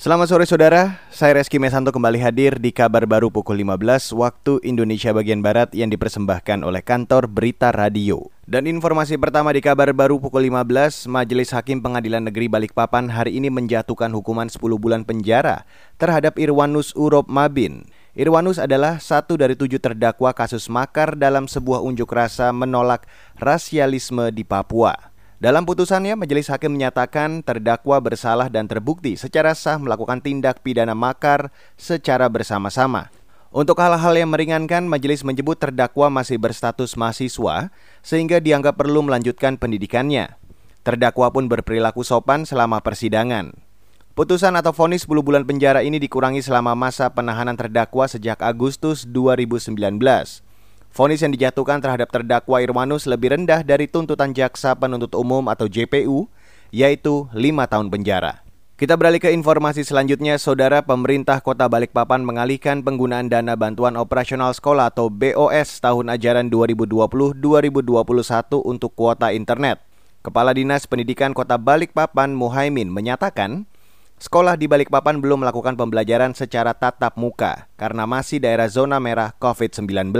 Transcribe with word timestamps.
Selamat 0.00 0.32
sore 0.32 0.48
saudara, 0.48 0.96
saya 1.12 1.36
Reski 1.36 1.60
Mesanto 1.60 1.92
kembali 1.92 2.24
hadir 2.24 2.56
di 2.56 2.72
kabar 2.72 3.04
baru 3.04 3.28
pukul 3.28 3.60
15 3.60 4.16
waktu 4.16 4.56
Indonesia 4.64 5.12
bagian 5.12 5.44
Barat 5.44 5.76
yang 5.76 5.92
dipersembahkan 5.92 6.64
oleh 6.64 6.80
kantor 6.80 7.28
Berita 7.28 7.68
Radio. 7.68 8.32
Dan 8.48 8.64
informasi 8.64 9.20
pertama 9.20 9.52
di 9.52 9.60
kabar 9.60 9.92
baru 9.92 10.16
pukul 10.16 10.48
15, 10.48 11.04
Majelis 11.04 11.52
Hakim 11.52 11.84
Pengadilan 11.84 12.24
Negeri 12.24 12.48
Balikpapan 12.48 13.12
hari 13.12 13.36
ini 13.36 13.52
menjatuhkan 13.52 14.08
hukuman 14.16 14.48
10 14.48 14.56
bulan 14.80 15.04
penjara 15.04 15.68
terhadap 16.00 16.40
Irwanus 16.40 16.96
Urob 16.96 17.28
Mabin. 17.28 17.84
Irwanus 18.16 18.56
adalah 18.56 19.04
satu 19.04 19.36
dari 19.36 19.52
tujuh 19.52 19.84
terdakwa 19.84 20.32
kasus 20.32 20.72
makar 20.72 21.12
dalam 21.12 21.44
sebuah 21.44 21.84
unjuk 21.84 22.08
rasa 22.08 22.48
menolak 22.56 23.04
rasialisme 23.36 24.32
di 24.32 24.48
Papua. 24.48 25.09
Dalam 25.40 25.64
putusannya, 25.64 26.20
majelis 26.20 26.52
hakim 26.52 26.76
menyatakan 26.76 27.40
terdakwa 27.40 27.96
bersalah 27.96 28.52
dan 28.52 28.68
terbukti 28.68 29.16
secara 29.16 29.56
sah 29.56 29.80
melakukan 29.80 30.20
tindak 30.20 30.60
pidana 30.60 30.92
makar 30.92 31.48
secara 31.80 32.28
bersama-sama. 32.28 33.08
Untuk 33.48 33.80
hal-hal 33.80 34.20
yang 34.20 34.28
meringankan, 34.36 34.84
majelis 34.84 35.24
menyebut 35.24 35.56
terdakwa 35.56 36.12
masih 36.12 36.36
berstatus 36.36 36.92
mahasiswa 36.92 37.72
sehingga 38.04 38.36
dianggap 38.36 38.76
perlu 38.76 39.00
melanjutkan 39.00 39.56
pendidikannya. 39.56 40.36
Terdakwa 40.84 41.32
pun 41.32 41.48
berperilaku 41.48 42.04
sopan 42.04 42.44
selama 42.44 42.84
persidangan. 42.84 43.56
Putusan 44.12 44.52
atau 44.60 44.76
vonis 44.76 45.08
10 45.08 45.24
bulan 45.24 45.48
penjara 45.48 45.80
ini 45.80 45.96
dikurangi 45.96 46.44
selama 46.44 46.76
masa 46.76 47.08
penahanan 47.16 47.56
terdakwa 47.56 48.04
sejak 48.04 48.44
Agustus 48.44 49.08
2019. 49.08 49.72
Vonis 50.90 51.22
yang 51.22 51.30
dijatuhkan 51.30 51.78
terhadap 51.78 52.10
terdakwa 52.10 52.58
Irwanus 52.58 53.06
lebih 53.06 53.30
rendah 53.30 53.62
dari 53.62 53.86
tuntutan 53.86 54.34
jaksa 54.34 54.74
penuntut 54.74 55.14
umum 55.14 55.46
atau 55.46 55.70
JPU, 55.70 56.26
yaitu 56.74 57.30
5 57.30 57.70
tahun 57.70 57.86
penjara. 57.94 58.42
Kita 58.74 58.96
beralih 58.96 59.20
ke 59.20 59.28
informasi 59.30 59.84
selanjutnya, 59.84 60.40
Saudara 60.40 60.80
Pemerintah 60.80 61.44
Kota 61.44 61.68
Balikpapan 61.68 62.24
mengalihkan 62.24 62.80
penggunaan 62.80 63.28
dana 63.28 63.52
bantuan 63.52 63.92
operasional 63.94 64.56
sekolah 64.56 64.88
atau 64.88 65.12
BOS 65.12 65.84
tahun 65.84 66.16
ajaran 66.16 66.48
2020-2021 66.48 67.38
untuk 68.64 68.90
kuota 68.96 69.36
internet. 69.36 69.84
Kepala 70.24 70.56
Dinas 70.56 70.88
Pendidikan 70.88 71.36
Kota 71.36 71.60
Balikpapan 71.60 72.32
Muhaimin 72.32 72.88
menyatakan, 72.88 73.68
sekolah 74.16 74.56
di 74.56 74.64
Balikpapan 74.64 75.20
belum 75.20 75.44
melakukan 75.44 75.76
pembelajaran 75.76 76.32
secara 76.32 76.72
tatap 76.72 77.20
muka 77.20 77.68
karena 77.76 78.08
masih 78.08 78.40
daerah 78.40 78.66
zona 78.72 78.96
merah 78.96 79.36
COVID-19. 79.36 80.16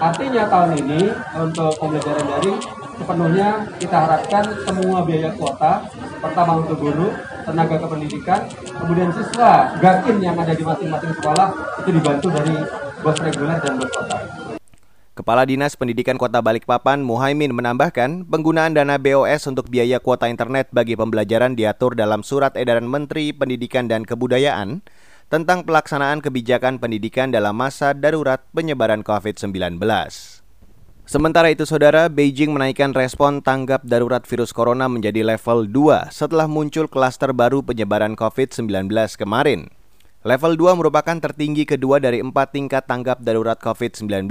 Artinya 0.00 0.44
tahun 0.48 0.80
ini 0.80 1.12
untuk 1.40 1.72
pembelajaran 1.80 2.24
daring 2.24 2.60
sepenuhnya 3.00 3.64
kita 3.80 3.96
harapkan 3.96 4.44
semua 4.64 5.04
biaya 5.04 5.32
kuota, 5.36 5.88
pertama 6.20 6.60
untuk 6.60 6.76
guru, 6.80 7.08
tenaga 7.48 7.76
kependidikan, 7.80 8.44
kemudian 8.76 9.08
siswa, 9.12 9.76
gakin 9.80 10.20
yang 10.20 10.36
ada 10.36 10.52
di 10.52 10.64
masing-masing 10.64 11.12
sekolah 11.16 11.48
itu 11.80 11.90
dibantu 11.96 12.28
dari 12.28 12.56
bos 13.00 13.16
reguler 13.24 13.56
dan 13.60 13.80
bos 13.80 13.92
kota. 13.92 14.16
Kepala 15.16 15.44
Dinas 15.44 15.76
Pendidikan 15.76 16.16
Kota 16.16 16.40
Balikpapan 16.40 17.04
Muhaimin 17.04 17.52
menambahkan, 17.52 18.24
penggunaan 18.24 18.72
dana 18.72 18.96
BOS 18.96 19.52
untuk 19.52 19.68
biaya 19.68 20.00
kuota 20.00 20.32
internet 20.32 20.72
bagi 20.72 20.96
pembelajaran 20.96 21.52
diatur 21.52 21.92
dalam 21.92 22.24
Surat 22.24 22.56
Edaran 22.56 22.88
Menteri 22.88 23.36
Pendidikan 23.36 23.84
dan 23.84 24.08
Kebudayaan 24.08 24.80
tentang 25.30 25.62
pelaksanaan 25.62 26.18
kebijakan 26.18 26.82
pendidikan 26.82 27.30
dalam 27.30 27.54
masa 27.54 27.94
darurat 27.94 28.42
penyebaran 28.50 29.06
COVID-19. 29.06 29.78
Sementara 31.06 31.54
itu, 31.54 31.62
saudara, 31.62 32.10
Beijing 32.10 32.50
menaikkan 32.50 32.90
respon 32.90 33.38
tanggap 33.38 33.86
darurat 33.86 34.26
virus 34.26 34.50
corona 34.50 34.90
menjadi 34.90 35.22
level 35.22 35.70
2 35.70 36.10
setelah 36.10 36.50
muncul 36.50 36.90
klaster 36.90 37.30
baru 37.30 37.62
penyebaran 37.62 38.18
COVID-19 38.18 38.90
kemarin. 39.18 39.70
Level 40.26 40.58
2 40.58 40.78
merupakan 40.82 41.16
tertinggi 41.18 41.62
kedua 41.62 42.02
dari 42.02 42.18
empat 42.18 42.54
tingkat 42.54 42.90
tanggap 42.90 43.22
darurat 43.22 43.58
COVID-19. 43.62 44.26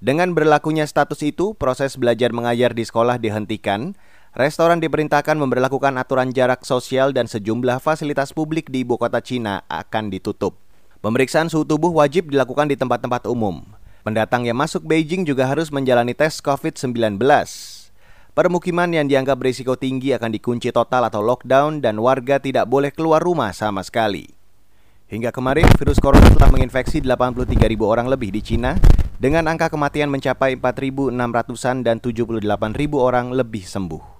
Dengan 0.00 0.32
berlakunya 0.32 0.88
status 0.88 1.20
itu, 1.20 1.52
proses 1.52 2.00
belajar 2.00 2.32
mengajar 2.32 2.72
di 2.72 2.88
sekolah 2.88 3.20
dihentikan, 3.20 3.92
Restoran 4.30 4.78
diperintahkan 4.78 5.34
memperlakukan 5.34 5.90
aturan 5.98 6.30
jarak 6.30 6.62
sosial 6.62 7.10
dan 7.10 7.26
sejumlah 7.26 7.82
fasilitas 7.82 8.30
publik 8.30 8.70
di 8.70 8.86
ibu 8.86 8.94
kota 8.94 9.18
Cina 9.18 9.66
akan 9.66 10.06
ditutup. 10.06 10.54
Pemeriksaan 11.02 11.50
suhu 11.50 11.66
tubuh 11.66 11.90
wajib 11.90 12.30
dilakukan 12.30 12.70
di 12.70 12.78
tempat-tempat 12.78 13.26
umum. 13.26 13.66
Pendatang 14.06 14.46
yang 14.46 14.54
masuk 14.54 14.86
Beijing 14.86 15.26
juga 15.26 15.50
harus 15.50 15.74
menjalani 15.74 16.14
tes 16.14 16.38
COVID-19. 16.38 17.18
Permukiman 18.30 18.86
yang 18.94 19.10
dianggap 19.10 19.34
berisiko 19.34 19.74
tinggi 19.74 20.14
akan 20.14 20.30
dikunci 20.30 20.70
total 20.70 21.10
atau 21.10 21.26
lockdown 21.26 21.82
dan 21.82 21.98
warga 21.98 22.38
tidak 22.38 22.70
boleh 22.70 22.94
keluar 22.94 23.18
rumah 23.18 23.50
sama 23.50 23.82
sekali. 23.82 24.30
Hingga 25.10 25.34
kemarin, 25.34 25.66
virus 25.74 25.98
corona 25.98 26.30
telah 26.30 26.54
menginfeksi 26.54 27.02
83 27.02 27.66
ribu 27.66 27.90
orang 27.90 28.06
lebih 28.06 28.30
di 28.30 28.46
Cina 28.46 28.78
dengan 29.18 29.50
angka 29.50 29.74
kematian 29.74 30.06
mencapai 30.06 30.54
4.600-an 30.54 31.82
dan 31.82 31.98
78 31.98 32.46
ribu 32.78 33.02
orang 33.02 33.34
lebih 33.34 33.66
sembuh. 33.66 34.19